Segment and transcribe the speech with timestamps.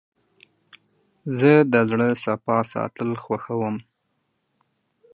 [1.37, 3.75] زه د زړه صفا ساتل خوښوم.